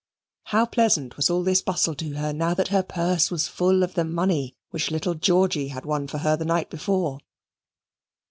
[0.45, 3.93] How pleasant was all the bustle to her now that her purse was full of
[3.93, 7.19] the money which little Georgy had won for her the night before!